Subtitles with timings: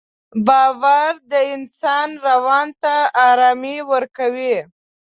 [0.47, 2.95] باور د انسان روان ته
[3.29, 4.55] ارامي ورکوي.